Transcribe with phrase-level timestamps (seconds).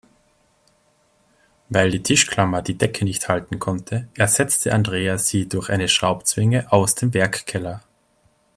[1.69, 6.95] Weil die Tischklammer die Decke nicht halten konnte, ersetzte Andreas sie durch eine Schraubzwinge aus
[6.95, 7.83] dem Werkkeller.